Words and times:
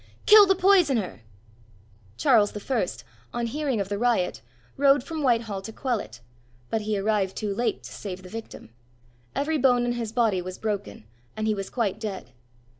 kill 0.25 0.47
the 0.47 0.55
poisoner!" 0.55 1.21
Charles 2.17 2.51
I., 2.71 2.81
on 3.35 3.45
hearing 3.45 3.79
of 3.79 3.87
the 3.87 3.99
riot, 3.99 4.41
rode 4.75 5.03
from 5.03 5.21
Whitehall 5.21 5.61
to 5.61 5.71
quell 5.71 5.99
it; 5.99 6.21
but 6.71 6.81
he 6.81 6.97
arrived 6.97 7.35
too 7.37 7.53
late 7.53 7.83
to 7.83 7.91
save 7.91 8.23
the 8.23 8.27
victim. 8.29 8.71
Every 9.35 9.59
bone 9.59 9.85
in 9.85 9.91
his 9.91 10.11
body 10.11 10.41
was 10.41 10.57
broken, 10.57 11.03
and 11.37 11.45
he 11.45 11.53
was 11.53 11.69
quite 11.69 11.99
dead. 11.99 12.31